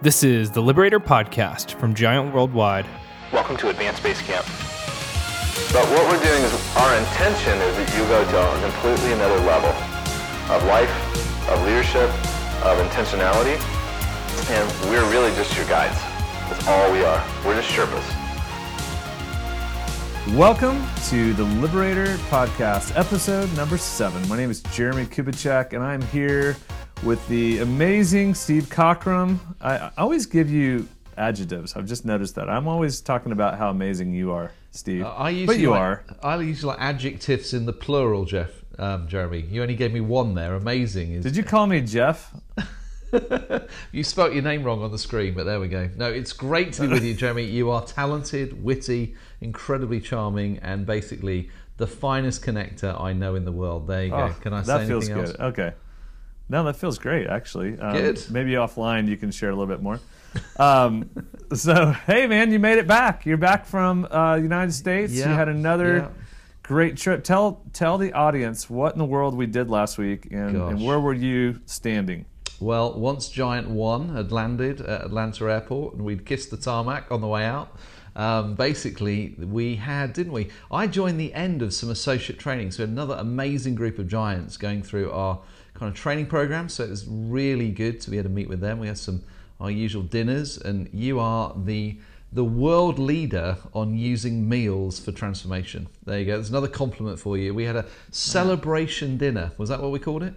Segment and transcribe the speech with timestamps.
[0.00, 2.86] This is the Liberator Podcast from Giant Worldwide.
[3.32, 4.46] Welcome to Advanced Base Camp.
[5.72, 9.40] But what we're doing is our intention is that you go to a completely another
[9.42, 9.74] level
[10.54, 10.88] of life,
[11.50, 12.08] of leadership,
[12.62, 13.58] of intentionality,
[14.54, 15.98] and we're really just your guides.
[16.48, 17.18] That's all we are.
[17.44, 18.06] We're just Sherpas.
[20.36, 24.28] Welcome to the Liberator Podcast, episode number seven.
[24.28, 26.56] My name is Jeremy Kubicek, and I'm here
[27.02, 29.38] with the amazing Steve Cockram.
[29.60, 31.76] I, I always give you adjectives.
[31.76, 32.48] I've just noticed that.
[32.48, 35.04] I'm always talking about how amazing you are, Steve.
[35.04, 36.04] Uh, I usually but you like, are.
[36.22, 38.50] I usually like adjectives in the plural, Jeff.
[38.78, 40.54] Um, Jeremy, you only gave me one there.
[40.54, 41.12] Amazing.
[41.12, 42.32] Is, Did you call me Jeff?
[43.92, 45.90] you spelt your name wrong on the screen, but there we go.
[45.96, 47.44] No, it's great to be with you, Jeremy.
[47.44, 53.52] You are talented, witty, incredibly charming, and basically the finest connector I know in the
[53.52, 53.86] world.
[53.88, 54.32] There you go.
[54.34, 55.32] Oh, Can I say that anything feels else?
[55.32, 55.40] good.
[55.40, 55.72] Okay.
[56.48, 57.78] No, that feels great, actually.
[57.78, 58.24] Um, Good.
[58.30, 60.00] Maybe offline you can share a little bit more.
[60.58, 61.10] Um,
[61.54, 63.26] so, hey, man, you made it back.
[63.26, 65.12] You're back from uh, United States.
[65.12, 65.28] Yeah.
[65.28, 66.08] You had another yeah.
[66.62, 67.22] great trip.
[67.22, 71.00] Tell tell the audience what in the world we did last week, and, and where
[71.00, 72.24] were you standing?
[72.60, 77.20] Well, once Giant One had landed at Atlanta Airport and we'd kissed the tarmac on
[77.20, 77.76] the way out,
[78.16, 80.48] um, basically we had, didn't we?
[80.70, 84.82] I joined the end of some associate training, so another amazing group of giants going
[84.82, 85.38] through our
[85.78, 86.68] kind of training program.
[86.68, 88.78] So it was really good to be able to meet with them.
[88.78, 89.22] We had some
[89.60, 91.98] our usual dinners, and you are the
[92.32, 95.88] the world leader on using meals for transformation.
[96.04, 96.34] There you go.
[96.34, 97.54] There's another compliment for you.
[97.54, 99.52] We had a celebration dinner.
[99.56, 100.34] Was that what we called it?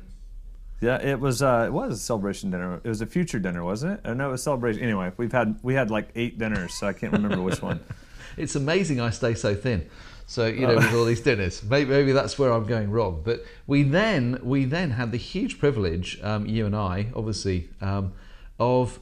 [0.80, 2.82] Yeah, it was uh, it was a celebration dinner.
[2.84, 4.10] It was a future dinner, wasn't it?
[4.10, 4.82] Or no, it was celebration.
[4.82, 7.80] Anyway, we've had we had like eight dinners, so I can't remember which one.
[8.38, 9.90] It's amazing I stay so thin.
[10.26, 13.22] So you know, with all these dinners, maybe, maybe that's where I'm going wrong.
[13.24, 18.14] But we then we then had the huge privilege, um, you and I, obviously, um,
[18.60, 19.00] of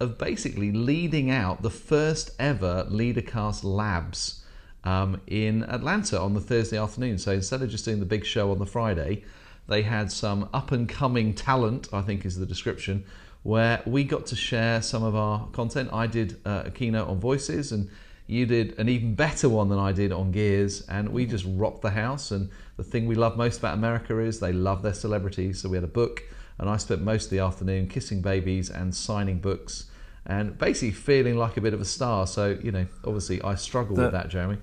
[0.00, 4.44] of basically leading out the first ever LeaderCast Labs
[4.84, 7.18] um, in Atlanta on the Thursday afternoon.
[7.18, 9.24] So instead of just doing the big show on the Friday,
[9.68, 13.04] they had some up and coming talent, I think is the description,
[13.42, 15.90] where we got to share some of our content.
[15.92, 17.90] I did uh, a keynote on voices, and
[18.26, 21.82] you did an even better one than I did on gears, and we just rocked
[21.82, 22.30] the house.
[22.30, 25.60] And the thing we love most about America is they love their celebrities.
[25.60, 26.22] So we had a book,
[26.58, 29.90] and I spent most of the afternoon kissing babies and signing books.
[30.26, 32.26] And basically feeling like a bit of a star.
[32.26, 34.56] So, you know, obviously I struggle The- with that, Jeremy.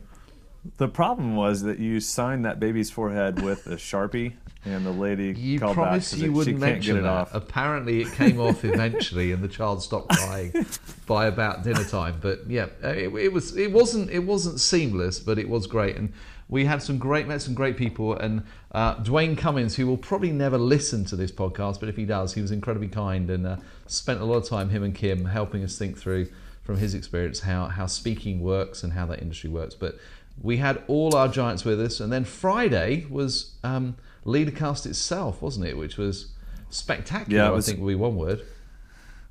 [0.77, 4.33] The problem was that you signed that baby's forehead with a sharpie,
[4.63, 5.95] and the lady You called back.
[5.95, 7.09] you she wouldn't can't mention get it that.
[7.09, 7.33] off.
[7.33, 10.53] Apparently, it came off eventually, and the child stopped crying
[11.07, 12.17] by about dinner time.
[12.21, 15.95] But yeah, uh, it, it was it wasn't it wasn't seamless, but it was great,
[15.95, 16.13] and
[16.47, 18.15] we had some great met some great people.
[18.15, 22.05] And uh, Dwayne Cummins, who will probably never listen to this podcast, but if he
[22.05, 23.55] does, he was incredibly kind and uh,
[23.87, 26.27] spent a lot of time him and Kim helping us think through
[26.61, 29.73] from his experience how how speaking works and how that industry works.
[29.73, 29.95] But
[30.41, 35.67] we had all our giants with us, and then Friday was um, LeaderCast itself, wasn't
[35.67, 35.77] it?
[35.77, 36.33] Which was
[36.69, 37.43] spectacular.
[37.43, 38.41] Yeah, was- I think would be one word.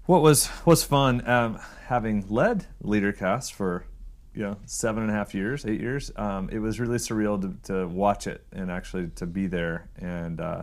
[0.07, 3.85] What was was fun um, having led LeaderCast for
[4.35, 6.11] you know seven and a half years, eight years.
[6.17, 10.41] Um, it was really surreal to, to watch it and actually to be there, and
[10.41, 10.63] uh,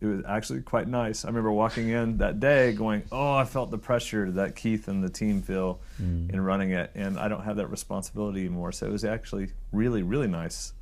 [0.00, 1.24] it was actually quite nice.
[1.24, 5.02] I remember walking in that day, going, "Oh, I felt the pressure that Keith and
[5.02, 8.92] the team feel in running it, and I don't have that responsibility anymore." So it
[8.92, 10.72] was actually really, really nice.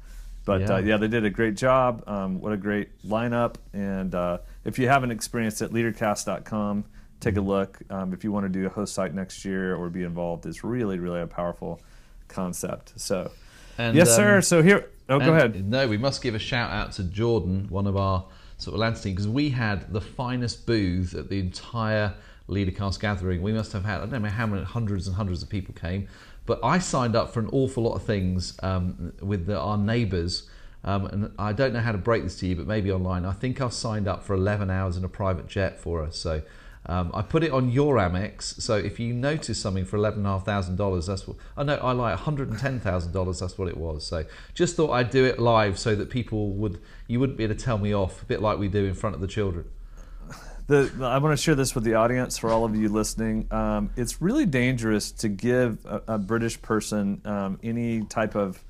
[0.44, 0.74] But Yeah.
[0.74, 2.04] Uh, yeah, they did a great job.
[2.06, 3.54] Um, what a great lineup!
[3.72, 6.84] And uh, if you haven't experienced it, leadercast.com,
[7.18, 7.78] take a look.
[7.90, 10.62] Um, if you want to do a host site next year or be involved, it's
[10.62, 11.80] really, really a powerful
[12.28, 12.92] concept.
[12.96, 13.30] So,
[13.78, 14.36] And, yes, sir.
[14.36, 15.68] um, So here, oh, go ahead.
[15.68, 18.24] No, we must give a shout out to Jordan, one of our
[18.58, 22.14] sort of Atlanta because we had the finest booth at the entire
[22.48, 23.42] LeaderCast gathering.
[23.42, 26.08] We must have had, I don't know how many hundreds and hundreds of people came,
[26.46, 30.48] but I signed up for an awful lot of things um, with the, our neighbours.
[30.84, 33.24] Um, and I don't know how to break this to you, but maybe online.
[33.24, 36.16] I think I've signed up for 11 hours in a private jet for us.
[36.16, 36.42] So
[36.88, 38.60] um, I put it on your Amex.
[38.60, 43.58] So if you notice something for $11,500, that's what, oh no, I like $110,000, that's
[43.58, 44.06] what it was.
[44.06, 44.24] So
[44.54, 47.60] just thought I'd do it live so that people would, you wouldn't be able to
[47.60, 49.66] tell me off, a bit like we do in front of the children.
[50.68, 53.48] the, I want to share this with the audience for all of you listening.
[53.50, 58.62] Um, it's really dangerous to give a, a British person um, any type of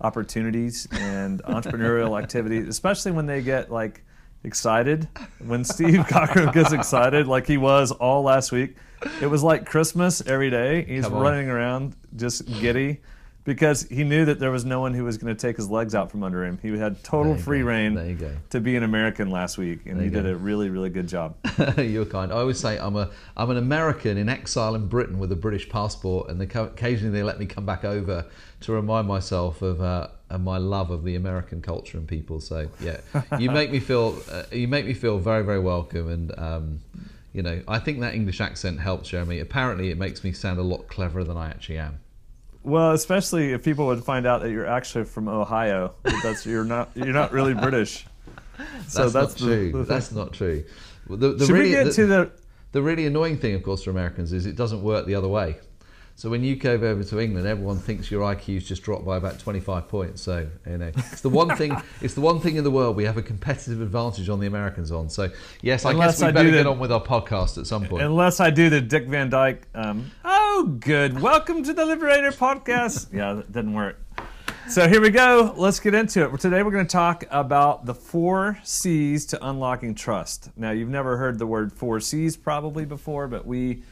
[0.00, 4.04] opportunities and entrepreneurial activity, especially when they get like
[4.44, 5.08] excited.
[5.44, 8.76] When Steve Cockram gets excited, like he was all last week,
[9.20, 10.84] it was like Christmas every day.
[10.84, 13.00] He's running around just giddy.
[13.44, 15.94] because he knew that there was no one who was going to take his legs
[15.94, 16.58] out from under him.
[16.62, 17.66] He had total free go.
[17.66, 18.30] reign There you go.
[18.50, 21.36] to be an American last week, and he did a really, really good job.
[21.76, 22.32] You're kind.
[22.32, 25.68] I always say I'm a I'm an American in exile in Britain with a British
[25.68, 28.24] passport, and they, occasionally they let me come back over
[28.60, 32.40] to remind myself of, uh, of my love of the American culture and people.
[32.40, 32.98] So yeah,
[33.38, 36.80] you make me feel uh, you make me feel very very welcome, and um,
[37.32, 39.40] you know I think that English accent helps Jeremy.
[39.40, 42.00] Apparently, it makes me sound a lot cleverer than I actually am.
[42.62, 45.94] Well, especially if people would find out that you're actually from Ohio.
[46.22, 48.06] That's you're not you're not really British.
[48.88, 49.72] So That's, that's not the- true.
[49.72, 50.64] the that's not true.
[51.08, 52.30] The, the Should really, we get to the?
[52.72, 55.58] The really annoying thing, of course, for Americans is it doesn't work the other way.
[56.16, 59.40] So when you go over to England, everyone thinks your IQ's just dropped by about
[59.40, 60.22] 25 points.
[60.22, 61.76] So you know, it's the one thing.
[62.00, 64.92] It's the one thing in the world we have a competitive advantage on the Americans
[64.92, 65.08] on.
[65.08, 65.30] So
[65.62, 67.86] yes, I Unless guess we I better do get on with our podcast at some
[67.86, 68.02] point.
[68.02, 69.66] Unless I do the Dick Van Dyke.
[69.74, 71.20] Um, oh, good.
[71.20, 73.08] Welcome to the Liberator podcast.
[73.12, 73.98] yeah, that didn't work.
[74.68, 75.54] So here we go.
[75.56, 76.40] Let's get into it.
[76.40, 80.50] Today we're going to talk about the four C's to unlocking trust.
[80.56, 83.82] Now you've never heard the word four C's probably before, but we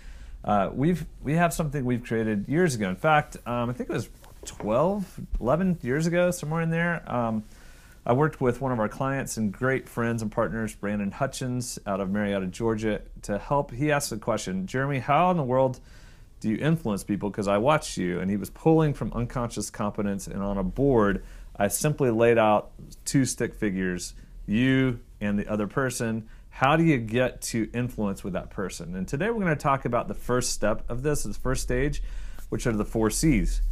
[0.45, 2.89] uh, we've we have something we've created years ago.
[2.89, 4.09] In fact, um, I think it was
[4.45, 7.03] 12, 11 years ago, somewhere in there.
[7.11, 7.45] Um,
[8.05, 12.01] I worked with one of our clients and great friends and partners, Brandon Hutchins, out
[12.01, 13.71] of Marietta, Georgia, to help.
[13.71, 15.79] He asked the question, Jeremy, how in the world
[16.41, 17.31] do you influence people?
[17.31, 21.23] Because I watched you, and he was pulling from unconscious competence, and on a board,
[21.57, 22.73] I simply laid out
[23.05, 24.15] two stick figures,
[24.47, 26.29] you and the other person.
[26.53, 28.95] How do you get to influence with that person?
[28.95, 32.03] And today we're going to talk about the first step of this, this first stage,
[32.51, 33.63] which are the four C's,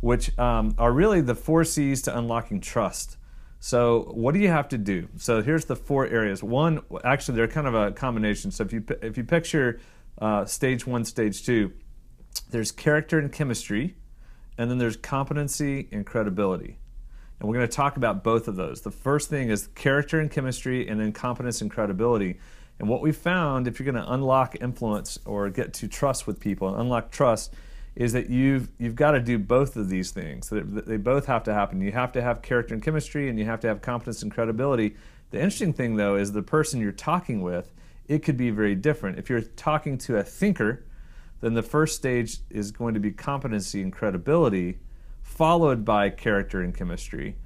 [0.00, 3.16] which um, are really the four C's to unlocking trust.
[3.58, 5.08] So, what do you have to do?
[5.16, 6.42] So, here's the four areas.
[6.42, 8.50] One, actually, they're kind of a combination.
[8.50, 9.80] So, if you if you picture
[10.20, 11.72] uh, stage one, stage two,
[12.50, 13.96] there's character and chemistry,
[14.58, 16.76] and then there's competency and credibility.
[17.38, 18.80] And we're going to talk about both of those.
[18.80, 22.38] The first thing is character and chemistry, and then competence and credibility.
[22.78, 26.40] And what we found, if you're going to unlock influence or get to trust with
[26.40, 27.54] people and unlock trust,
[27.94, 30.50] is that you've you've got to do both of these things.
[30.50, 31.80] That They both have to happen.
[31.80, 34.96] You have to have character and chemistry, and you have to have competence and credibility.
[35.30, 37.72] The interesting thing, though, is the person you're talking with.
[38.06, 39.18] It could be very different.
[39.18, 40.84] If you're talking to a thinker,
[41.40, 44.78] then the first stage is going to be competency and credibility,
[45.36, 47.36] followed by character and chemistry.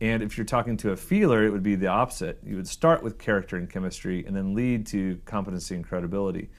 [0.00, 2.38] And if you're talking to a feeler, it would be the opposite.
[2.44, 6.50] You would start with character and chemistry and then lead to competency and credibility.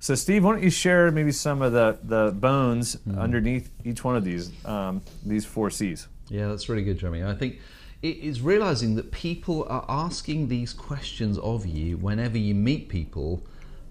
[0.00, 4.16] So, Steve, why don't you share maybe some of the, the bones underneath each one
[4.16, 6.08] of these um, these four C's?
[6.28, 7.24] Yeah, that's really good, Jeremy.
[7.24, 7.58] I think
[8.02, 13.42] it is realizing that people are asking these questions of you whenever you meet people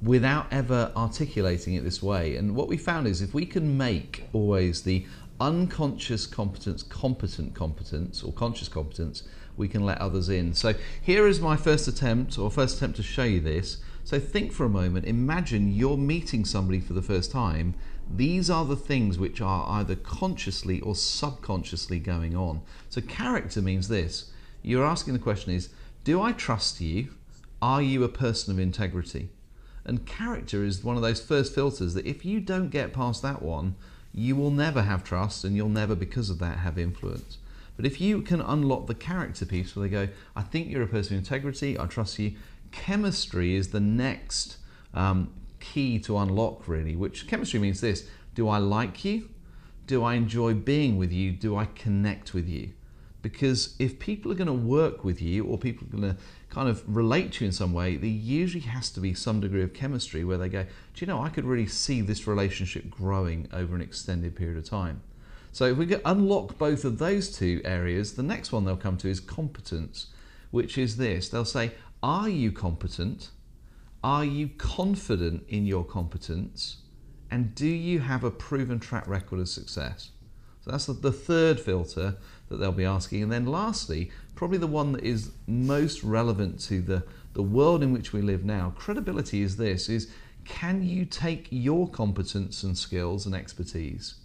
[0.04, 2.36] without ever articulating it this way.
[2.36, 5.06] And what we found is if we can make always the
[5.40, 9.24] unconscious competence competent competence or conscious competence,
[9.58, 10.54] we can let others in.
[10.54, 13.78] So here is my first attempt or first attempt to show you this.
[14.04, 17.76] So think for a moment, imagine you're meeting somebody for the first time.
[18.14, 22.62] These are the things which are either consciously or subconsciously going on.
[22.90, 24.32] So character means this.
[24.62, 25.70] You're asking the question is,
[26.04, 27.10] do I trust you?
[27.62, 29.30] Are you a person of integrity?
[29.86, 33.42] And character is one of those first filters that if you don't get past that
[33.42, 33.76] one,
[34.14, 37.38] you will never have trust and you'll never, because of that, have influence.
[37.76, 40.88] But if you can unlock the character piece where they go, I think you're a
[40.88, 42.34] person of integrity, I trust you,
[42.72, 44.58] chemistry is the next
[44.94, 49.30] um, key to unlock, really, which chemistry means this do I like you?
[49.86, 51.32] Do I enjoy being with you?
[51.32, 52.72] Do I connect with you?
[53.22, 56.68] Because if people are going to work with you or people are going to kind
[56.68, 59.74] of relate to you in some way, there usually has to be some degree of
[59.74, 63.76] chemistry where they go, Do you know, I could really see this relationship growing over
[63.76, 65.02] an extended period of time.
[65.52, 69.10] So if we unlock both of those two areas, the next one they'll come to
[69.10, 70.08] is competence,
[70.52, 71.30] which is this.
[71.30, 71.72] They'll say,
[72.02, 73.32] Are you competent?
[74.04, 76.78] Are you confident in your competence?
[77.32, 80.12] And do you have a proven track record of success?
[80.62, 82.18] So that's the- the third filter
[82.50, 83.24] that they'll be asking.
[83.24, 87.92] And then lastly, probably the one that is most relevant to the, the world in
[87.92, 90.10] which we live now, credibility is this is
[90.46, 94.16] can you take your competence and skills and expertise?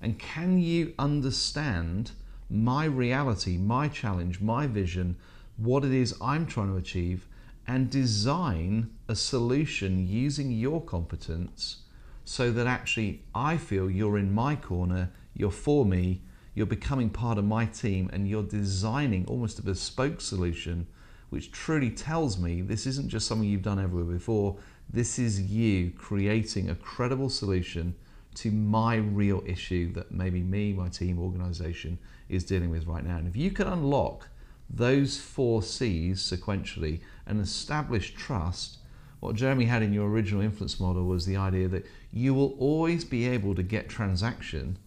[0.00, 2.12] And can you understand
[2.50, 5.16] my reality, my challenge, my vision,
[5.56, 7.26] what it is I'm trying to achieve,
[7.66, 11.82] and design a solution using your competence
[12.24, 16.22] so that actually I feel you're in my corner, you're for me,
[16.54, 20.86] you're becoming part of my team, and you're designing almost a bespoke solution
[21.30, 24.56] which truly tells me this isn't just something you've done everywhere before,
[24.90, 27.94] this is you creating a credible solution
[28.36, 33.16] to my real issue that maybe me, my team, organization is dealing with right now.
[33.16, 34.28] And if you can unlock
[34.70, 38.78] those four C's sequentially and establish trust,
[39.20, 43.04] what Jeremy had in your original influence model was the idea that you will always
[43.04, 44.78] be able to get transaction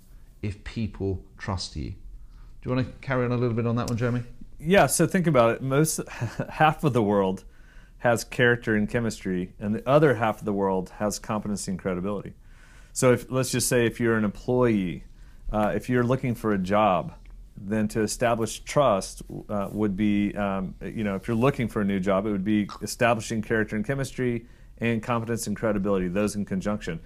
[0.41, 1.91] if people trust you.
[1.91, 4.23] Do you want to carry on a little bit on that one, Jeremy?
[4.59, 5.61] Yeah, so think about it.
[5.61, 5.99] Most
[6.49, 7.43] half of the world
[8.01, 12.33] has character and chemistry, and the other half of the world has competency and credibility.
[12.93, 15.03] So if, let's just say if you're an employee,
[15.51, 17.13] uh, if you're looking for a job,
[17.55, 21.85] then to establish trust uh, would be, um, you know, if you're looking for a
[21.85, 24.47] new job, it would be establishing character and chemistry
[24.79, 26.99] and competence and credibility, those in conjunction.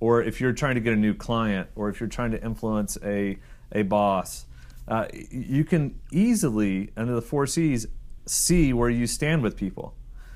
[0.00, 2.98] Or if you're trying to get a new client, or if you're trying to influence
[3.02, 3.38] a,
[3.72, 4.44] a boss,
[4.86, 7.86] uh, you can easily, under the four C's,
[8.26, 9.94] see where you stand with people.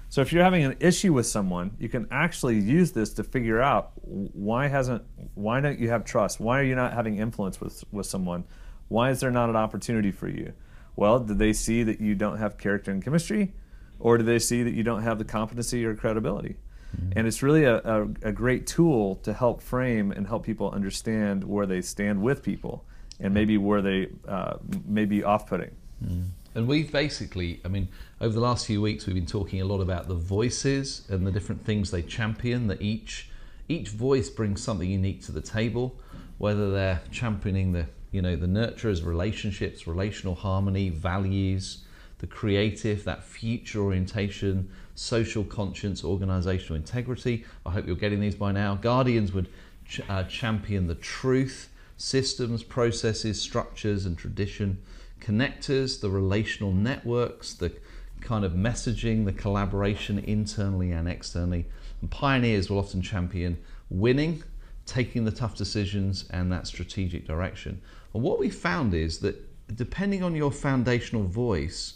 [0.08, 3.60] So if you're having an issue with someone, you can actually use this to figure
[3.60, 5.02] out why hasn't
[5.34, 6.40] why don't you have trust?
[6.40, 8.44] Why are you not having influence with with someone?
[8.88, 10.52] Why is there not an opportunity for you?
[10.94, 13.52] Well, did they see that you don't have character and chemistry,
[13.98, 16.56] or do they see that you don't have the competency or credibility?
[16.96, 17.18] Mm-hmm.
[17.18, 21.42] And it's really a, a, a, great tool to help frame and help people understand
[21.42, 22.84] where they stand with people,
[23.20, 25.74] and maybe where they uh, may be off-putting.
[26.02, 26.22] Mm-hmm.
[26.56, 29.82] And we've basically, I mean, over the last few weeks, we've been talking a lot
[29.82, 32.66] about the voices and the different things they champion.
[32.68, 33.28] That each
[33.68, 35.96] each voice brings something unique to the table,
[36.38, 41.84] whether they're championing the you know the nurturers, relationships, relational harmony, values,
[42.20, 47.44] the creative, that future orientation, social conscience, organizational integrity.
[47.66, 48.76] I hope you're getting these by now.
[48.76, 49.50] Guardians would
[49.86, 54.78] ch- uh, champion the truth, systems, processes, structures, and tradition
[55.20, 57.72] connectors, the relational networks, the
[58.20, 61.66] kind of messaging, the collaboration internally and externally.
[62.00, 63.58] And pioneers will often champion
[63.88, 64.42] winning,
[64.84, 67.80] taking the tough decisions, and that strategic direction.
[68.14, 69.42] And what we found is that
[69.74, 71.94] depending on your foundational voice,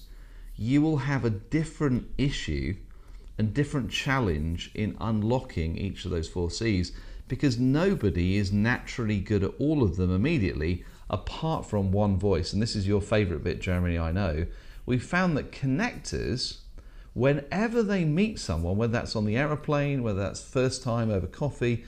[0.56, 2.74] you will have a different issue
[3.38, 6.92] and different challenge in unlocking each of those four C's
[7.26, 12.62] because nobody is naturally good at all of them immediately apart from one voice, and
[12.62, 14.46] this is your favorite bit, Jeremy, I know,
[14.86, 16.58] we found that connectors,
[17.12, 21.84] whenever they meet someone, whether that's on the aeroplane, whether that's first time over coffee,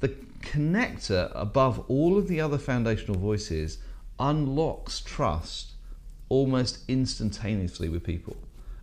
[0.00, 0.08] the
[0.40, 3.78] connector, above all of the other foundational voices,
[4.18, 5.72] unlocks trust
[6.28, 8.36] almost instantaneously with people.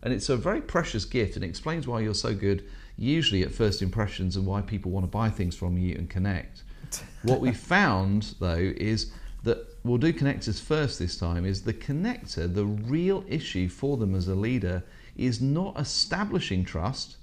[0.04, 2.64] And it's a very precious gift and explains why you're so good,
[2.96, 6.64] usually at first impressions, and why people want to buy things from you and connect.
[7.24, 9.12] what we found, though, is
[9.44, 14.14] that we'll do connectors first this time is the connector, the real issue for them
[14.16, 14.84] as a leader
[15.16, 17.18] is not establishing trust,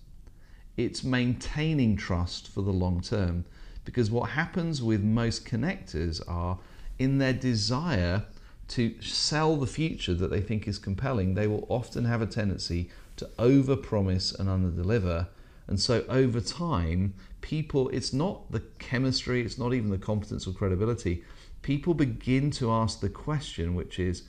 [0.76, 3.44] it's maintaining trust for the long term.
[3.84, 6.58] Because what happens with most connectors are
[6.98, 8.24] in their desire
[8.68, 12.90] to sell the future that they think is compelling, they will often have a tendency
[13.16, 15.28] to overpromise and underdeliver.
[15.68, 20.52] And so over time, people, it's not the chemistry, it's not even the competence or
[20.52, 21.22] credibility
[21.66, 24.22] people begin to ask the question, which is,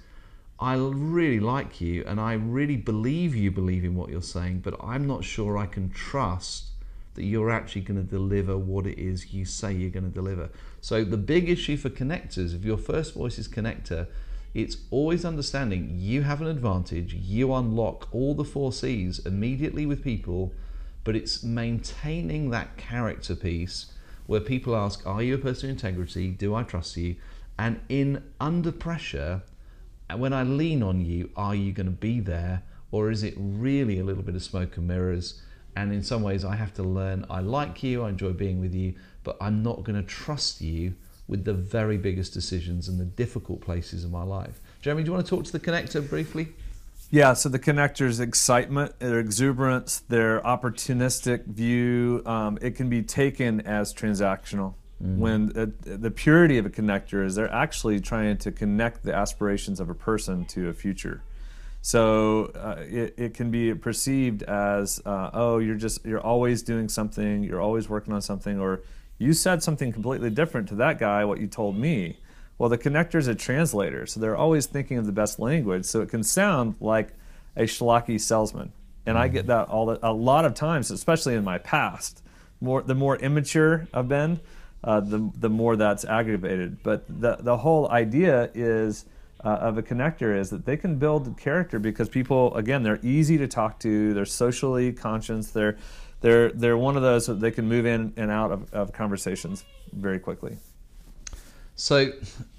[0.60, 4.74] I really like you and I really believe you believe in what you're saying, but
[4.84, 6.70] I'm not sure I can trust
[7.14, 10.50] that you're actually going to deliver what it is you say you're going to deliver.
[10.82, 14.08] So, the big issue for connectors, if your first voice is connector,
[14.56, 20.04] it's always understanding you have an advantage, you unlock all the four C's immediately with
[20.04, 20.54] people,
[21.04, 23.92] but it's maintaining that character piece
[24.28, 26.30] where people ask, Are you a person of integrity?
[26.30, 27.16] Do I trust you?
[27.58, 29.42] And in under pressure,
[30.16, 32.64] when I lean on you, are you going to be there?
[32.92, 35.42] Or is it really a little bit of smoke and mirrors?
[35.76, 38.74] And in some ways, I have to learn I like you, I enjoy being with
[38.74, 38.94] you,
[39.24, 40.96] but I'm not going to trust you
[41.28, 44.62] with the very biggest decisions and the difficult places in my life.
[44.82, 46.50] Jeremy, do you want to talk to the connector briefly?
[47.10, 53.62] Yeah, so the connector's excitement, their exuberance, their opportunistic view, um, it can be taken
[53.62, 54.74] as transactional.
[55.02, 55.20] Mm-hmm.
[55.20, 59.80] When uh, the purity of a connector is they're actually trying to connect the aspirations
[59.80, 61.22] of a person to a future.
[61.82, 66.90] So uh, it, it can be perceived as, uh, oh, you're just you're always doing
[66.90, 68.82] something, you're always working on something, or
[69.18, 72.18] you said something completely different to that guy what you told me.
[72.58, 75.86] Well, the connector is a translator, so they're always thinking of the best language.
[75.86, 77.10] So it can sound like
[77.56, 78.72] a schlocky salesman,
[79.06, 79.50] and I get mm-hmm.
[79.50, 82.24] that all the, a lot of times, especially in my past.
[82.60, 84.40] More the more immature I've been,
[84.84, 86.82] uh, the the more that's aggravated.
[86.82, 89.06] But the the whole idea is.
[89.46, 93.38] Uh, of a connector is that they can build character because people again they're easy
[93.38, 95.78] to talk to they're socially conscious they're
[96.22, 99.64] they're they're one of those that they can move in and out of, of conversations
[99.94, 100.58] very quickly
[101.80, 102.12] So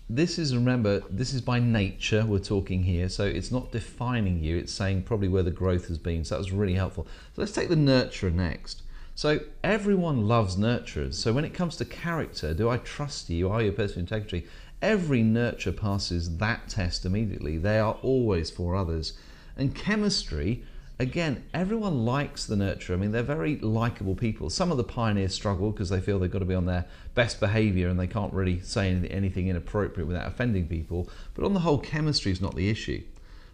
[0.09, 4.57] this is remember this is by nature we're talking here so it's not defining you
[4.57, 7.05] it's saying probably where the growth has been so that was really helpful.
[7.35, 8.83] So let's take the nurturer next.
[9.17, 13.51] So everyone loves nurturers so when it comes to character do i trust you?
[13.51, 14.47] Are you a person of integrity?
[14.81, 17.59] Every nurture passes that test immediately.
[17.59, 19.15] They are always for others.
[19.57, 20.63] And chemistry
[20.99, 22.95] again, everyone likes the nurturer.
[22.95, 24.51] I mean, they're very likable people.
[24.51, 27.41] Some of the pioneers struggle because they feel they've got to be on their best
[27.41, 31.09] behavior and they can't really say anything inappropriate without offending people.
[31.35, 33.03] But on the whole, chemistry is not the issue.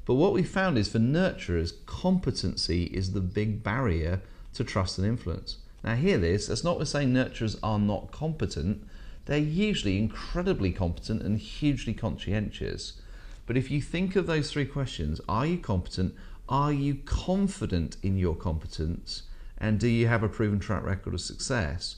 [0.06, 4.20] But what we found is for nurturers, competency is the big barrier
[4.54, 5.58] to trust and influence.
[5.82, 8.86] Now, hear this that's not to say nurturers are not competent,
[9.26, 13.00] they're usually incredibly competent and hugely conscientious.
[13.46, 16.14] But if you think of those three questions are you competent?
[16.48, 19.22] Are you confident in your competence?
[19.56, 21.96] And do you have a proven track record of success?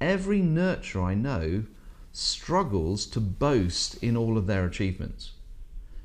[0.00, 1.64] Every nurturer I know
[2.10, 5.32] struggles to boast in all of their achievements.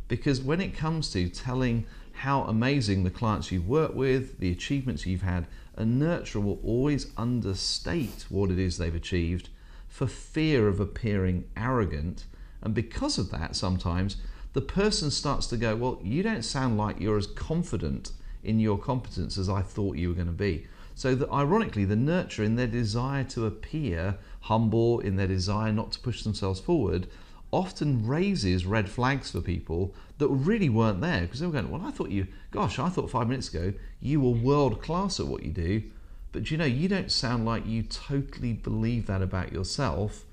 [0.10, 5.06] Because when it comes to telling how amazing the clients you've worked with, the achievements
[5.06, 9.50] you've had, a nurturer will always understate what it is they've achieved
[9.88, 12.25] for fear of appearing arrogant.
[12.62, 14.17] And because of that, sometimes
[14.54, 18.12] the person starts to go, Well, you don't sound like you're as confident
[18.44, 20.68] in your competence as I thought you were going to be.
[20.96, 25.92] So, that ironically, the nurture in their desire to appear humble, in their desire not
[25.92, 27.08] to push themselves forward,
[27.51, 31.86] often raises red flags for people that really weren't there because they were going, Well,
[31.86, 35.44] I thought you, gosh, I thought five minutes ago you were world class at what
[35.44, 35.84] you do.
[36.32, 40.25] But you know, you don't sound like you totally believe that about yourself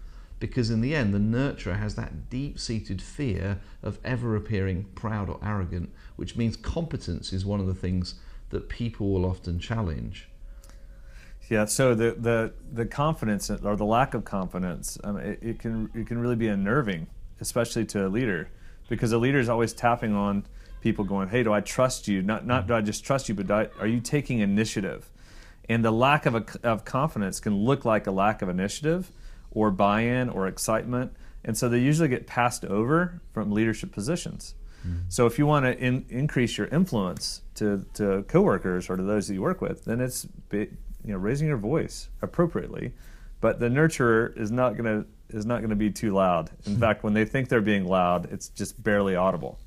[0.48, 5.30] because in the end, the nurturer has that deep seated fear of ever appearing proud
[5.30, 8.16] or arrogant, which means competence is one of the things
[8.50, 10.28] that people will often challenge.
[11.48, 15.88] Yeah, so the, the, the confidence or the lack of confidence, um, it, it, can,
[15.94, 17.06] it can really be unnerving,
[17.40, 18.50] especially to a leader,
[18.90, 20.44] because a leader is always tapping on
[20.82, 22.20] people going, hey, do I trust you?
[22.20, 25.08] Not, not do I just trust you, but I, are you taking initiative?
[25.70, 29.10] And the lack of, a, of confidence can look like a lack of initiative
[29.54, 31.12] or buy in or excitement.
[31.44, 34.54] And so they usually get passed over from leadership positions.
[34.86, 34.98] Mm-hmm.
[35.08, 39.28] So if you want to in, increase your influence to, to coworkers or to those
[39.28, 40.68] that you work with, then it's you
[41.04, 42.92] know raising your voice appropriately.
[43.40, 46.50] But the nurturer is not going to is not going to be too loud.
[46.66, 49.58] In fact, when they think they're being loud, it's just barely audible.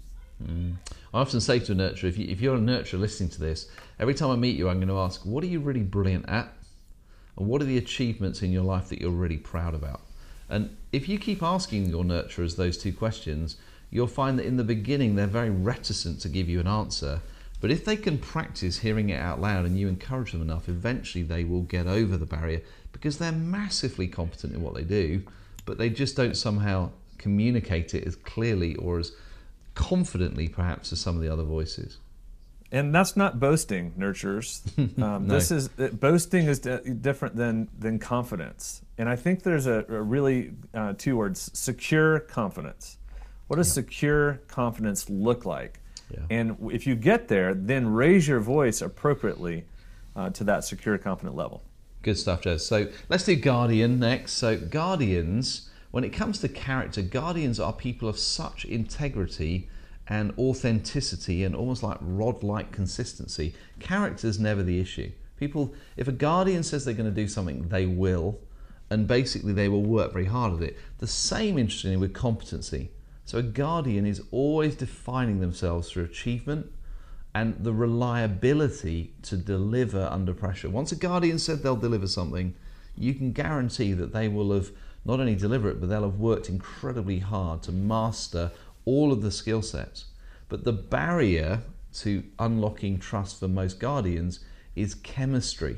[0.43, 0.76] Mm.
[1.13, 3.67] I often say to a nurturer, if, you, if you're a nurturer listening to this,
[4.00, 6.54] every time I meet you, I'm going to ask, what are you really brilliant at?
[7.38, 10.02] And what are the achievements in your life that you're really proud about?
[10.50, 13.58] And if you keep asking your nurturers those two questions,
[13.89, 17.21] you'll find that in the beginning they're very reticent to give you an answer.
[17.60, 21.23] But if they can practice hearing it out loud and you encourage them enough, eventually
[21.23, 25.23] they will get over the barrier because they're massively competent in what they do,
[25.65, 29.12] but they just don't somehow communicate it as clearly or as
[29.76, 31.97] confidently, perhaps, as some of the other voices
[32.71, 34.62] and that's not boasting nurturers.
[35.01, 35.34] um, no.
[35.34, 40.01] this is uh, boasting is different than than confidence and i think there's a, a
[40.01, 42.97] really uh, two words secure confidence
[43.47, 43.73] what does yeah.
[43.73, 45.80] secure confidence look like
[46.12, 46.19] yeah.
[46.30, 49.65] and if you get there then raise your voice appropriately
[50.15, 51.63] uh, to that secure confident level
[52.01, 57.01] good stuff jez so let's do guardian next so guardians when it comes to character
[57.01, 59.69] guardians are people of such integrity
[60.10, 63.54] and authenticity and almost like rod like consistency.
[63.80, 65.12] Character's never the issue.
[65.38, 68.39] People, if a guardian says they're going to do something, they will,
[68.89, 70.78] and basically they will work very hard at it.
[71.00, 72.89] The same, interestingly, with competency.
[73.26, 76.72] So a guardian is always defining themselves through achievement
[77.36, 80.70] and the reliability to deliver under pressure.
[80.70, 82.56] Once a guardian said they'll deliver something,
[82.96, 84.72] you can guarantee that they will have
[85.06, 88.52] not only delivered it, but they'll have worked incredibly hard to master
[88.88, 90.06] all of the skill sets.
[90.47, 91.62] But the barrier
[91.95, 94.39] to unlocking trust for most guardians
[94.76, 95.78] is chemistry.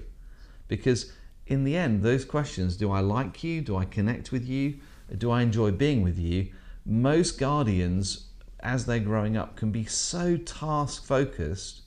[0.68, 1.12] Because
[1.48, 3.62] in the end, those questions do I like you?
[3.62, 4.76] Do I connect with you?
[5.18, 6.50] Do I enjoy being with you?
[6.86, 8.28] Most guardians,
[8.60, 11.82] as they're growing up, can be so task focused,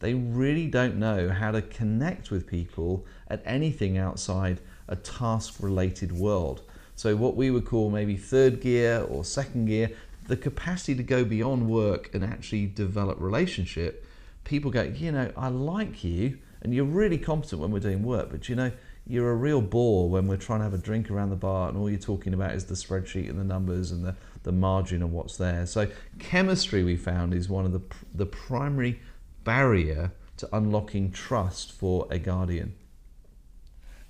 [0.00, 6.12] they really don't know how to connect with people at anything outside a task related
[6.12, 6.62] world.
[6.94, 9.90] So, what we would call maybe third gear or second gear,
[10.28, 14.06] the capacity to go beyond work and actually develop relationship,
[14.44, 18.30] people go, you know, I like you and you're really competent when we're doing work,
[18.30, 18.70] but you know,
[19.06, 21.78] you're a real bore when we're trying to have a drink around the bar and
[21.78, 25.10] all you're talking about is the spreadsheet and the numbers and the, the margin of
[25.12, 25.64] what's there.
[25.64, 25.88] So
[26.18, 27.80] chemistry we found is one of the
[28.14, 29.00] the primary
[29.44, 32.74] barrier to unlocking trust for a guardian.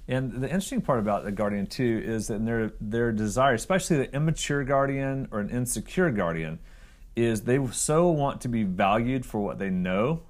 [0.09, 4.14] And the interesting part about the guardian too is that their their desire, especially the
[4.14, 6.59] immature guardian or an insecure guardian,
[7.14, 10.23] is they so want to be valued for what they know.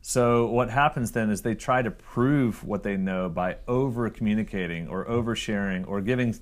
[0.00, 4.88] So what happens then is they try to prove what they know by over communicating
[4.88, 6.34] or oversharing or giving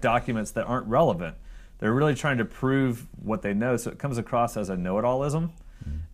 [0.00, 1.36] documents that aren't relevant.
[1.78, 5.52] They're really trying to prove what they know, so it comes across as a know-it-allism,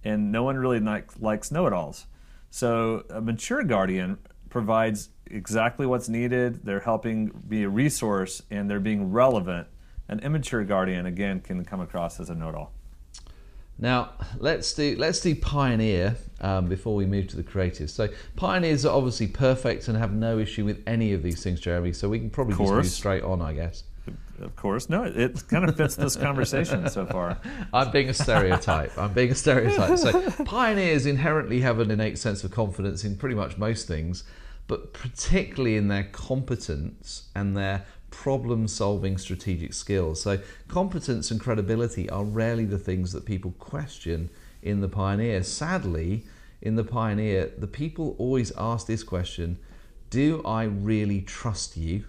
[0.03, 2.07] and no one really like, likes know-it-alls.
[2.51, 4.19] So a mature guardian
[4.49, 6.65] provides exactly what's needed.
[6.65, 9.69] They're helping be a resource, and they're being relevant.
[10.09, 12.73] An immature guardian again can come across as a know-it-all.
[13.81, 17.89] Now let's do let's do pioneer um, before we move to the creative.
[17.89, 21.95] So pioneers are obviously perfect and have no issue with any of these things, Jeremy.
[21.95, 23.85] So we can probably just move straight on, I guess.
[24.41, 27.39] Of course, no, it kind of fits this conversation so far.
[27.73, 28.97] I'm being a stereotype.
[28.99, 29.99] I'm being a stereotype.
[29.99, 34.25] So pioneers inherently have an innate sense of confidence in pretty much most things,
[34.71, 40.23] but particularly in their competence and their problem solving strategic skills.
[40.23, 44.31] So competence and credibility are rarely the things that people question
[44.63, 45.43] in the pioneer.
[45.43, 46.25] Sadly,
[46.63, 49.59] in the pioneer, the people always ask this question,
[50.09, 52.05] do I really trust you?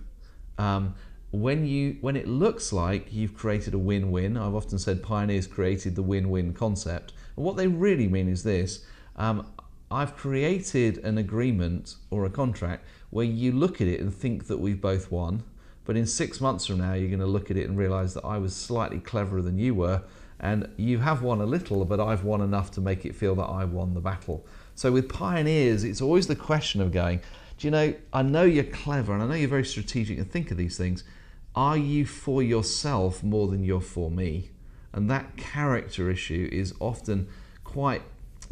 [0.59, 0.93] Um,
[1.31, 5.95] when you when it looks like you've created a win-win, I've often said pioneers created
[5.95, 7.13] the win-win concept.
[7.35, 9.47] And what they really mean is this: um,
[9.91, 14.57] I've created an agreement or a contract where you look at it and think that
[14.57, 15.43] we've both won,
[15.83, 18.23] but in six months from now you're going to look at it and realise that
[18.23, 20.01] I was slightly cleverer than you were,
[20.39, 23.43] and you have won a little, but I've won enough to make it feel that
[23.43, 24.45] I won the battle.
[24.75, 27.19] So with pioneers, it's always the question of going,
[27.57, 30.49] do you know, I know you're clever and I know you're very strategic and think
[30.49, 31.03] of these things.
[31.53, 34.49] Are you for yourself more than you're for me?
[34.93, 37.27] And that character issue is often
[37.63, 38.01] quite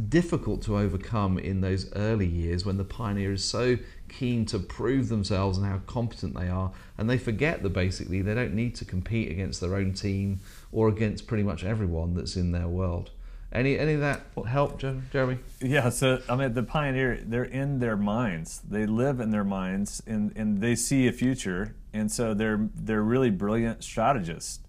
[0.07, 5.09] difficult to overcome in those early years when the pioneer is so keen to prove
[5.09, 8.85] themselves and how competent they are, and they forget that basically they don't need to
[8.85, 10.39] compete against their own team
[10.71, 13.11] or against pretty much everyone that's in their world.
[13.51, 15.39] Any any of that help, Jer- Jeremy?
[15.59, 18.61] Yeah, so I mean, the pioneer, they're in their minds.
[18.69, 23.01] They live in their minds, and, and they see a future, and so they're they're
[23.01, 24.59] really brilliant strategists.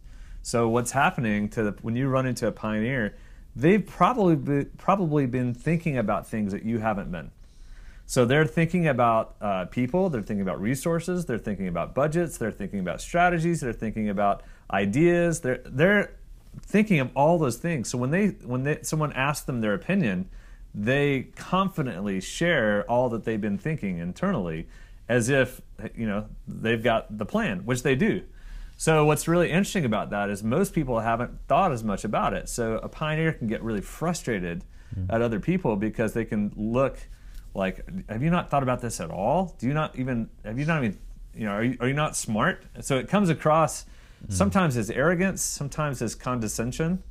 [0.43, 3.15] So what's happening to the, when you run into a pioneer,
[3.61, 7.31] they've probably be, probably been thinking about things that you haven't been.
[8.07, 12.51] So they're thinking about uh, people, they're thinking about resources, they're thinking about budgets, they're
[12.51, 14.43] thinking about strategies, they're thinking about
[14.73, 15.41] ideas.
[15.41, 16.13] They're they're
[16.61, 17.89] thinking of all those things.
[17.89, 20.29] So when they when they, someone asks them their opinion,
[20.75, 24.67] they confidently share all that they've been thinking internally,
[25.09, 25.61] as if
[25.95, 28.23] you know they've got the plan, which they do.
[28.81, 32.49] So what's really interesting about that is most people haven't thought as much about it.
[32.49, 34.65] So a pioneer can get really frustrated
[34.95, 35.05] hmm.
[35.11, 36.97] at other people because they can look
[37.53, 39.55] like, have you not thought about this at all?
[39.59, 40.99] Do you not even have you not even
[41.35, 42.65] you know are you, are you not smart?
[42.81, 43.85] So it comes across
[44.25, 44.33] hmm.
[44.33, 47.03] sometimes as arrogance, sometimes as condescension.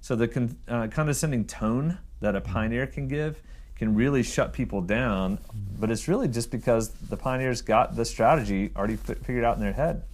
[0.00, 2.52] So the con- uh, condescending tone that a hmm.
[2.52, 3.42] pioneer can give
[3.74, 5.40] can really shut people down,
[5.80, 9.60] but it's really just because the pioneers got the strategy already fi- figured out in
[9.60, 10.04] their head.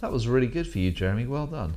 [0.00, 1.26] That was really good for you, Jeremy.
[1.26, 1.74] Well done.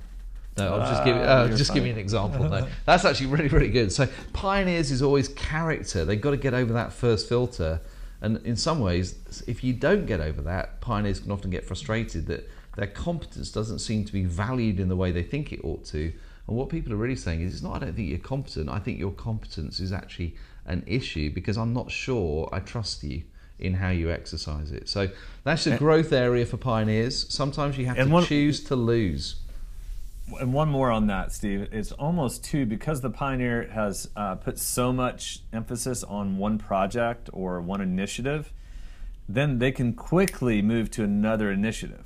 [0.58, 2.48] No, I'll just give Ah, uh, just give you an example.
[2.50, 3.92] No, that's actually really really good.
[3.92, 6.06] So pioneers is always character.
[6.06, 7.80] They've got to get over that first filter,
[8.22, 12.28] and in some ways, if you don't get over that, pioneers can often get frustrated
[12.28, 15.86] that their competence doesn't seem to be valued in the way they think it ought
[15.86, 16.12] to.
[16.48, 18.70] And what people are really saying is, it's not I don't think you're competent.
[18.70, 23.24] I think your competence is actually an issue because I'm not sure I trust you
[23.62, 24.90] in how you exercise it.
[24.90, 25.10] So
[25.44, 27.32] that's a growth area for pioneers.
[27.34, 29.36] Sometimes you have to one- choose to lose.
[30.40, 31.68] And one more on that, Steve.
[31.72, 37.30] It's almost too because the pioneer has uh, put so much emphasis on one project
[37.34, 38.54] or one initiative,
[39.28, 42.06] then they can quickly move to another initiative.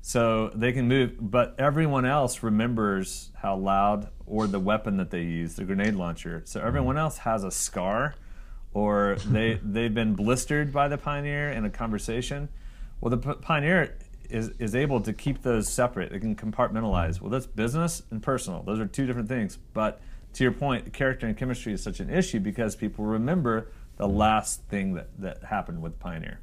[0.00, 5.20] So they can move, but everyone else remembers how loud or the weapon that they
[5.22, 6.40] use, the grenade launcher.
[6.46, 8.14] So everyone else has a scar,
[8.72, 12.48] or they they've been blistered by the pioneer in a conversation.
[13.00, 13.96] Well, the pioneer
[14.28, 16.12] is is able to keep those separate.
[16.12, 17.20] It can compartmentalize.
[17.20, 18.62] Well, that's business and personal.
[18.62, 19.58] Those are two different things.
[19.72, 20.00] But
[20.34, 24.62] to your point, character and chemistry is such an issue because people remember the last
[24.68, 26.40] thing that, that happened with Pioneer.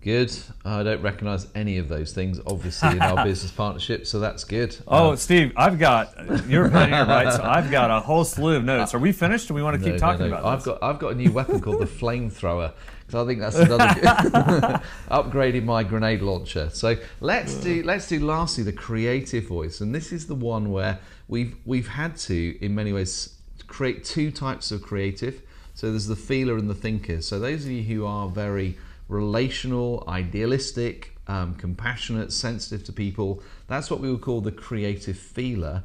[0.00, 0.32] Good.
[0.64, 4.76] I don't recognise any of those things, obviously, in our business partnership, so that's good.
[4.86, 6.14] Oh, Um, Steve, I've got
[6.48, 7.32] you're a pioneer, right?
[7.32, 8.94] So I've got a whole slew of notes.
[8.94, 9.48] Are we finished?
[9.48, 10.36] Do we want to no, keep talking no.
[10.36, 10.66] about I've this?
[10.66, 12.72] got I've got a new weapon called the flamethrower
[13.06, 14.80] because I think that's another
[15.10, 16.70] upgraded my grenade launcher.
[16.70, 21.00] So let's do let's do lastly the creative voice, and this is the one where
[21.26, 23.34] we've we've had to in many ways
[23.66, 25.42] create two types of creative.
[25.74, 27.20] So there's the feeler and the thinker.
[27.20, 28.76] So those of you who are very
[29.08, 33.42] relational, idealistic, um, compassionate, sensitive to people.
[33.66, 35.84] That's what we would call the creative feeler.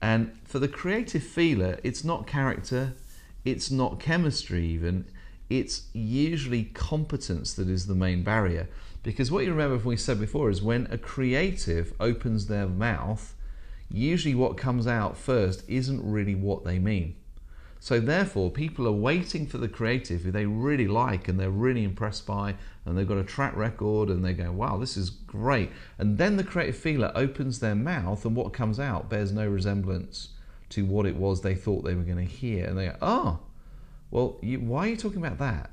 [0.00, 2.94] And for the creative feeler, it's not character,
[3.44, 5.04] it's not chemistry even,
[5.48, 8.68] it's usually competence that is the main barrier.
[9.02, 13.34] Because what you remember from we said before is when a creative opens their mouth,
[13.90, 17.16] usually what comes out first isn't really what they mean.
[17.82, 21.82] So therefore, people are waiting for the creative who they really like and they're really
[21.82, 22.54] impressed by,
[22.86, 25.68] and they've got a track record, and they go, "Wow, this is great."
[25.98, 30.28] And then the creative feeler opens their mouth, and what comes out bears no resemblance
[30.68, 33.40] to what it was they thought they were going to hear, and they go, "Oh,
[34.12, 35.72] well, you, why are you talking about that?"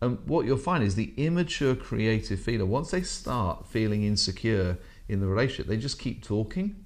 [0.00, 5.20] And what you'll find is the immature creative feeler, once they start feeling insecure in
[5.20, 6.82] the relationship, they just keep talking,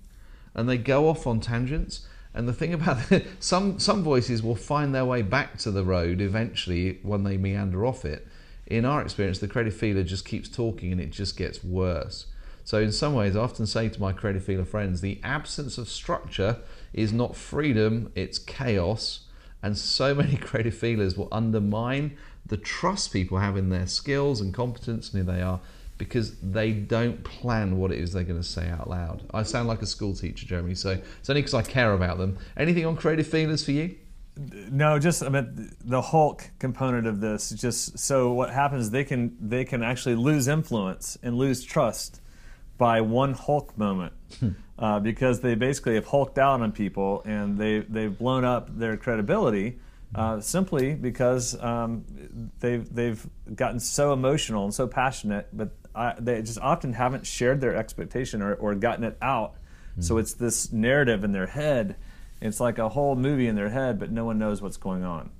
[0.55, 4.55] and they go off on tangents and the thing about it, some some voices will
[4.55, 8.29] find their way back to the road eventually when they meander off it.
[8.66, 12.27] In our experience, the creative feeler just keeps talking and it just gets worse.
[12.62, 15.88] So in some ways, I often say to my creative feeler friends, the absence of
[15.88, 16.59] structure
[16.92, 19.20] is not freedom; it's chaos.
[19.62, 24.53] And so many creative feelers will undermine the trust people have in their skills and
[24.53, 25.61] competence and who they are
[25.99, 29.25] because they don't plan what it is they're going to say out loud.
[29.33, 32.39] I sound like a school teacher, Jeremy, so it's only because I care about them.
[32.57, 33.97] Anything on creative feelers for you?
[34.71, 37.51] No, just I mean the Hulk component of this.
[37.51, 42.21] Just so what happens, they can they can actually lose influence and lose trust
[42.77, 44.51] by one Hulk moment hmm.
[44.79, 48.99] uh, because they basically have hulked out on people and they they've blown up their
[48.99, 49.79] credibility
[50.15, 52.05] uh, simply because um,
[52.61, 57.61] they've they've gotten so emotional and so passionate, but I, they just often haven't shared
[57.61, 59.55] their expectation or, or gotten it out.
[59.55, 60.03] Mm-hmm.
[60.03, 61.97] So it's this narrative in their head.
[62.41, 65.31] It's like a whole movie in their head, but no one knows what's going on.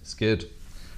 [0.00, 0.48] It's good.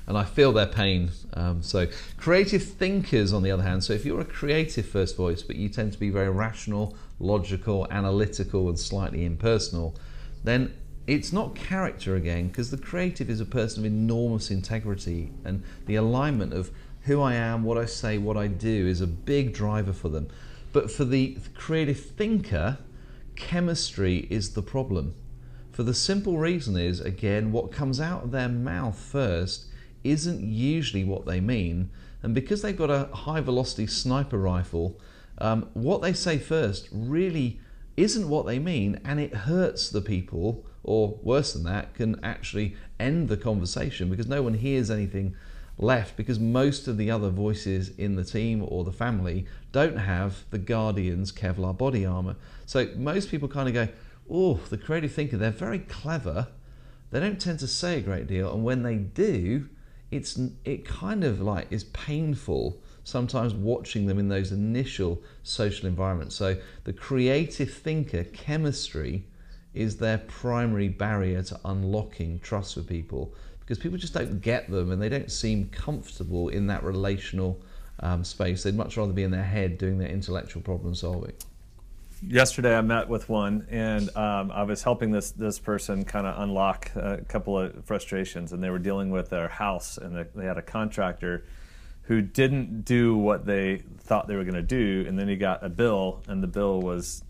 [0.07, 1.11] And I feel their pain.
[1.33, 1.87] Um, so,
[2.19, 5.69] creative thinkers, on the other hand, so if you're a creative first voice, but you
[5.69, 9.97] tend to be very rational, logical, analytical, and slightly impersonal,
[10.45, 10.75] then
[11.07, 15.97] it's not character again, because the creative is a person of enormous integrity and the
[15.97, 16.71] alignment of
[17.05, 20.29] who I am, what I say, what I do is a big driver for them.
[20.73, 22.79] But for the creative thinker,
[23.37, 25.15] chemistry is the problem.
[25.71, 29.67] For the simple reason is, again, what comes out of their mouth first
[30.03, 31.91] isn't usually what they mean.
[32.23, 34.99] And because they've got a high velocity sniper rifle,
[35.39, 37.61] um, what they say first really
[37.97, 42.77] isn't what they mean, and it hurts the people, or worse than that, can actually
[42.99, 45.35] end the conversation because no one hears anything
[45.79, 50.45] left because most of the other voices in the team or the family don't have
[50.51, 52.37] the Guardian's Kevlar body armor.
[52.67, 53.89] So most people kind of go,
[54.31, 56.49] oh, the creative thinker, they're very clever.
[57.11, 59.69] They don't tend to say a great deal, and when they do,
[60.11, 66.35] it's it kind of like is painful sometimes watching them in those initial social environments.
[66.35, 69.27] So the creative thinker chemistry
[69.75, 74.91] is their primary barrier to unlocking trust for people because people just don't get them
[74.91, 77.61] and they don't seem comfortable in that relational
[78.01, 78.63] um, space.
[78.63, 81.33] They'd much rather be in their head doing their intellectual problem solving.
[82.27, 86.41] Yesterday, I met with one, and um, I was helping this this person kind of
[86.43, 90.57] unlock a couple of frustrations, and they were dealing with their house, and they had
[90.57, 91.45] a contractor
[92.03, 95.63] who didn't do what they thought they were going to do, and then he got
[95.63, 97.23] a bill, and the bill was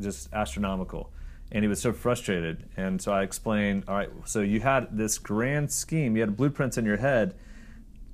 [0.00, 1.12] just astronomical
[1.54, 2.68] and he was so frustrated.
[2.76, 6.76] And so I explained, all right, so you had this grand scheme, you had blueprints
[6.76, 7.34] in your head.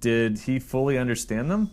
[0.00, 1.70] Did he fully understand them?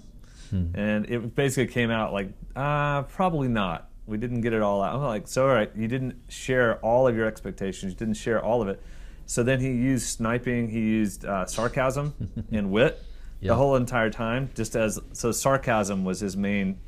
[0.50, 0.68] Hmm.
[0.74, 3.90] And it basically came out like, uh, probably not.
[4.06, 4.96] We didn't get it all out.
[4.96, 8.42] I'm like, so all right, you didn't share all of your expectations, you didn't share
[8.42, 8.82] all of it.
[9.26, 12.14] So then he used sniping, he used uh, sarcasm
[12.52, 13.04] and wit
[13.42, 16.80] the whole entire time, just as so sarcasm was his main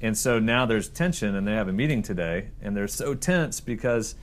[0.00, 3.60] and so now there's tension, and they have a meeting today, and they're so tense
[3.60, 4.14] because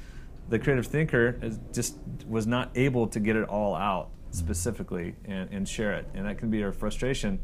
[0.50, 1.40] the creative thinker
[1.74, 1.96] just
[2.28, 6.08] was not able to get it all out specifically and, and share it.
[6.14, 7.40] And that can be a frustration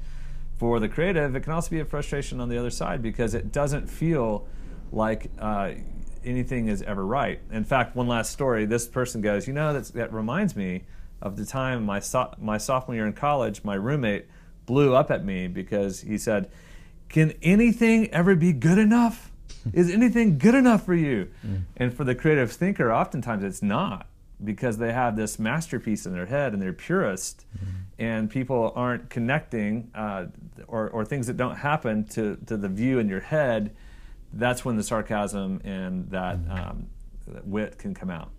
[0.58, 1.36] for the creative.
[1.36, 4.48] It can also be a frustration on the other side because it doesn't feel
[4.92, 5.72] like uh,
[6.24, 7.40] anything is ever right.
[7.52, 10.84] In fact, one last story this person goes, You know, that reminds me
[11.22, 14.26] of the time my, so- my sophomore year in college, my roommate
[14.66, 16.50] blew up at me because he said,
[17.14, 19.32] can anything ever be good enough?
[19.74, 21.30] Is anything good enough for you?
[21.46, 21.62] Mm.
[21.78, 24.08] And for the creative thinker, oftentimes it's not
[24.44, 27.68] because they have this masterpiece in their head and they're purist, mm.
[27.98, 30.26] and people aren't connecting uh,
[30.68, 33.74] or, or things that don't happen to, to the view in your head.
[34.34, 36.70] That's when the sarcasm and that mm.
[36.70, 36.88] um,
[37.46, 38.32] wit can come out.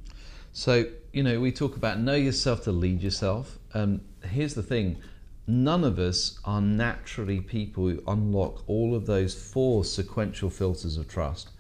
[0.53, 3.57] So, you know, we talk about know yourself to lead yourself.
[3.73, 4.99] Um, here's the thing
[5.47, 11.09] none of us are naturally people who unlock all of those four sequential filters of
[11.09, 11.51] trust.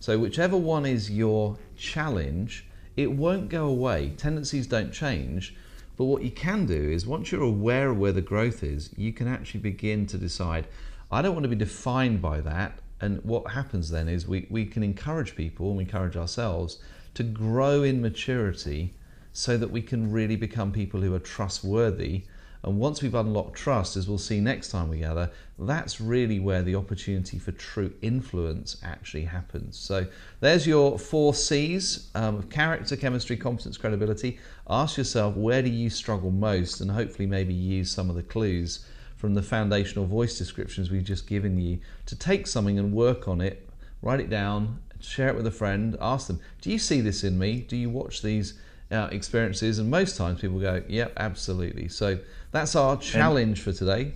[0.00, 4.12] So, whichever one is your challenge, it won't go away.
[4.16, 5.54] Tendencies don't change.
[5.96, 9.12] But what you can do is once you're aware of where the growth is, you
[9.12, 10.66] can actually begin to decide,
[11.10, 12.80] I don't want to be defined by that.
[13.00, 16.78] And what happens then is we, we can encourage people and encourage ourselves
[17.14, 18.94] to grow in maturity
[19.32, 22.24] so that we can really become people who are trustworthy
[22.64, 26.62] and once we've unlocked trust, as we'll see next time we gather, that's really where
[26.62, 29.76] the opportunity for true influence actually happens.
[29.76, 30.06] So
[30.40, 34.38] there's your four C's um, of character, chemistry, competence, credibility.
[34.68, 36.80] Ask yourself, where do you struggle most?
[36.80, 41.26] And hopefully, maybe use some of the clues from the foundational voice descriptions we've just
[41.26, 43.68] given you to take something and work on it,
[44.00, 47.38] write it down, share it with a friend, ask them, Do you see this in
[47.38, 47.60] me?
[47.60, 48.54] Do you watch these?
[48.94, 52.18] Uh, experiences, and most times people go, "Yep, absolutely." So
[52.52, 54.12] that's our challenge and, for today.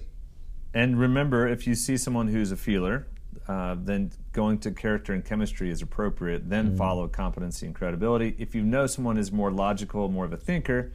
[0.72, 3.08] And remember, if you see someone who's a feeler,
[3.48, 6.48] uh, then going to character and chemistry is appropriate.
[6.48, 6.78] Then mm.
[6.78, 8.36] follow competency and credibility.
[8.38, 10.92] If you know someone is more logical, more of a thinker,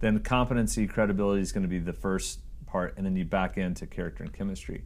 [0.00, 3.86] then competency, credibility is going to be the first part, and then you back into
[3.86, 4.82] character and chemistry.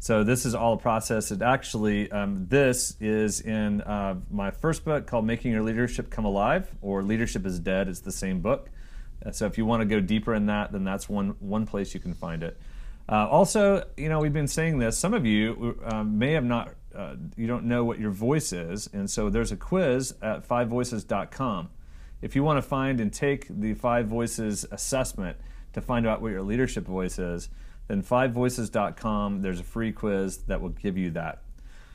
[0.00, 1.30] So this is all a process.
[1.30, 6.24] It actually, um, this is in uh, my first book called "Making Your Leadership Come
[6.24, 8.70] Alive" or "Leadership is Dead." It's the same book.
[9.32, 12.00] So if you want to go deeper in that, then that's one one place you
[12.00, 12.58] can find it.
[13.08, 14.96] Uh, also, you know, we've been saying this.
[14.98, 18.88] Some of you um, may have not, uh, you don't know what your voice is,
[18.92, 21.70] and so there's a quiz at fivevoices.com.
[22.20, 25.38] If you want to find and take the Five Voices assessment
[25.72, 27.48] to find out what your leadership voice is,
[27.88, 29.42] then fivevoices.com.
[29.42, 31.42] There's a free quiz that will give you that.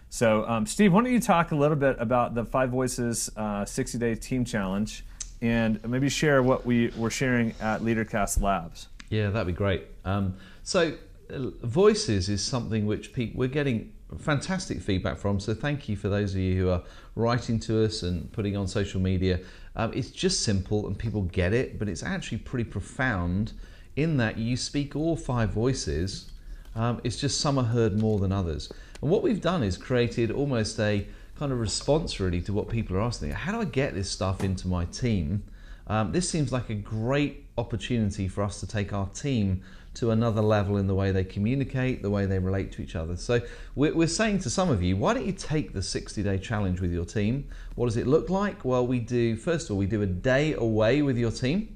[0.10, 3.65] So, um, Steve, why don't you talk a little bit about the Five Voices uh,
[3.65, 5.03] 60 Day Team Challenge?
[5.43, 8.88] and maybe share what we were sharing at LeaderCast Labs.
[9.10, 9.84] Yeah, that'd be great.
[10.06, 10.93] Um, so,
[11.29, 15.41] uh, voices is something which pe- we're getting fantastic feedback from.
[15.41, 16.82] So, thank you for those of you who are
[17.15, 19.41] writing to us and putting on social media.
[19.75, 23.51] Um, it's just simple and people get it, but it's actually pretty profound
[23.95, 26.32] in that you speak all five voices.
[26.75, 28.71] Um, it's just some are heard more than others.
[29.01, 32.95] And what we've done is created almost a kind of response really to what people
[32.95, 33.32] are asking.
[33.32, 35.43] How do I get this stuff into my team?
[35.88, 39.62] Um, this seems like a great opportunity for us to take our team
[39.95, 43.15] to another level in the way they communicate, the way they relate to each other.
[43.15, 43.41] So
[43.75, 46.91] we're, we're saying to some of you, why don't you take the 60-day challenge with
[46.91, 47.47] your team?
[47.75, 48.65] What does it look like?
[48.65, 51.75] Well, we do first of all we do a day away with your team,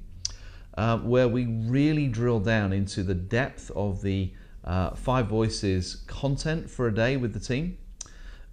[0.78, 6.70] uh, where we really drill down into the depth of the uh, Five Voices content
[6.70, 7.76] for a day with the team.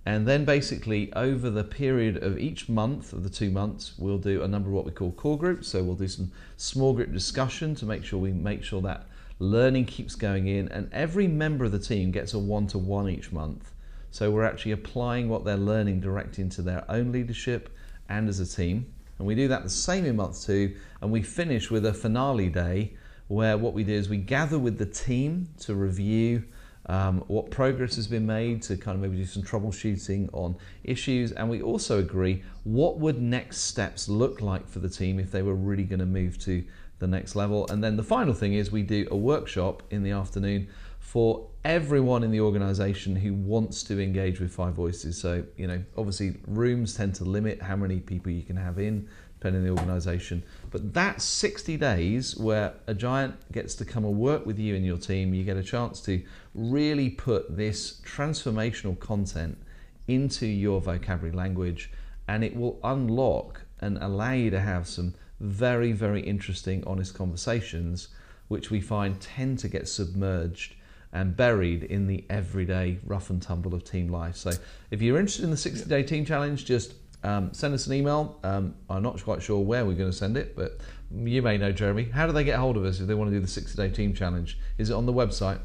[0.07, 4.41] And then basically over the period of each month of the two months, we'll do
[4.41, 5.67] a number of what we call core groups.
[5.67, 9.05] So we'll do some small group discussion to make sure we make sure that
[9.37, 10.67] learning keeps going in.
[10.69, 13.71] And every member of the team gets a one to one each month.
[14.09, 17.69] So we're actually applying what they're learning direct into their own leadership
[18.09, 18.94] and as a team.
[19.17, 20.75] And we do that the same in month two.
[21.01, 22.93] And we finish with a finale day
[23.27, 26.43] where what we do is we gather with the team to review
[26.87, 31.31] um, what progress has been made to kind of maybe do some troubleshooting on issues,
[31.31, 35.41] and we also agree what would next steps look like for the team if they
[35.41, 36.63] were really going to move to
[36.99, 37.67] the next level.
[37.69, 40.67] And then the final thing is we do a workshop in the afternoon
[41.05, 45.21] for everyone in the organization who wants to engage with Five Voices.
[45.21, 49.07] So, you know, obviously rooms tend to limit how many people you can have in
[49.37, 50.41] depending on the organization.
[50.71, 54.83] But that 60 days where a giant gets to come and work with you and
[54.83, 56.23] your team, you get a chance to
[56.55, 59.59] really put this transformational content
[60.07, 61.91] into your vocabulary language,
[62.27, 68.07] and it will unlock and allow you to have some very, very interesting, honest conversations,
[68.47, 70.75] which we find tend to get submerged
[71.15, 74.35] and buried in the everyday rough and tumble of team life.
[74.35, 74.51] So,
[74.91, 78.37] if you're interested in the 60 day team challenge, just um, send us an email.
[78.43, 80.77] Um, I'm not quite sure where we're going to send it, but
[81.15, 82.03] you may know, Jeremy.
[82.03, 83.89] How do they get hold of us if they want to do the 60 day
[83.89, 84.59] team challenge?
[84.77, 85.59] Is it on the website?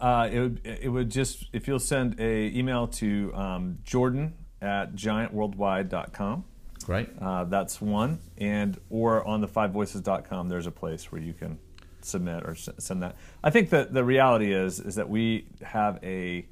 [0.00, 4.94] Uh, it, would, it would just, if you'll send a email to um, Jordan at
[4.94, 6.44] giantworldwide.com.
[6.84, 7.10] Great.
[7.20, 8.18] Uh, that's one.
[8.38, 11.58] And or on the fivevoices.com, there's a place where you can
[12.04, 13.16] submit or send that.
[13.42, 16.46] I think that the reality is is that we have a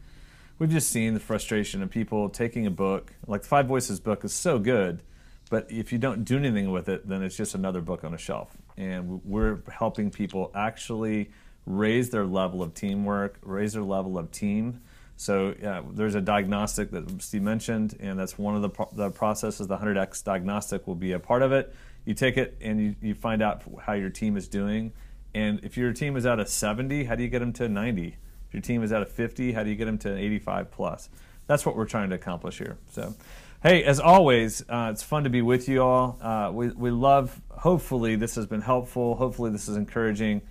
[0.59, 4.25] we've just seen the frustration of people taking a book like the Five Voices book
[4.25, 5.03] is so good,
[5.51, 8.19] but if you don't do anything with it, then it's just another book on a
[8.19, 8.57] shelf.
[8.77, 11.31] And we're helping people actually
[11.67, 14.81] raise their level of teamwork, raise their level of team.
[15.17, 19.11] So yeah, there's a diagnostic that Steve mentioned, and that's one of the, pro- the
[19.11, 19.67] processes.
[19.67, 21.75] The 100x diagnostic will be a part of it.
[22.05, 24.93] You take it and you, you find out how your team is doing,
[25.35, 28.17] And if your team is at a 70, how do you get them to 90?
[28.49, 31.09] If your team is at a 50, how do you get them to 85 plus?
[31.47, 32.79] That's what we're trying to accomplish here.
[32.91, 33.15] So,
[33.63, 36.19] hey, as always, uh, it's fun to be with you all.
[36.21, 39.15] Uh, we, we love, hopefully, this has been helpful.
[39.17, 40.43] Hopefully, this is encouraging.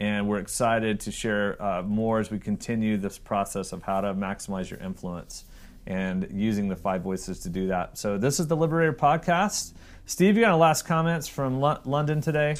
[0.00, 4.14] And we're excited to share uh, more as we continue this process of how to
[4.14, 5.44] maximize your influence
[5.86, 7.98] and using the five voices to do that.
[7.98, 9.72] So, this is the Liberator Podcast.
[10.06, 12.56] Steve, you got any last comments from Lo- London today?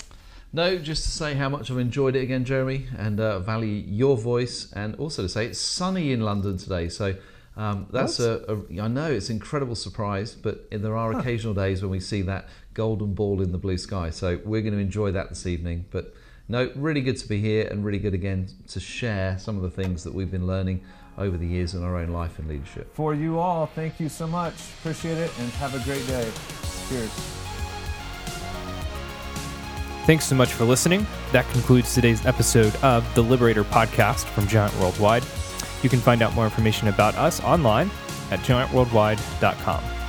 [0.55, 4.19] No, just to say how much I've enjoyed it again, Jeremy, and uh, value your
[4.19, 6.91] voice, and also to say it's sunny in London today.
[6.91, 7.15] So
[7.57, 8.81] um, that's a, a.
[8.83, 12.49] I know it's an incredible surprise, but there are occasional days when we see that
[12.75, 14.11] golden ball in the blue sky.
[14.11, 15.87] So we're going to enjoy that this evening.
[15.91, 16.15] But
[16.49, 19.71] no, really good to be here, and really good again to share some of the
[19.71, 20.85] things that we've been learning
[21.17, 22.95] over the years in our own life and leadership.
[22.95, 24.55] For you all, thank you so much.
[24.81, 26.31] Appreciate it, and have a great day.
[26.91, 27.42] Cheers.
[30.05, 31.07] Thanks so much for listening.
[31.31, 35.25] That concludes today's episode of the Liberator podcast from Giant Worldwide.
[35.83, 37.91] You can find out more information about us online
[38.31, 40.02] at giantworldwide.com.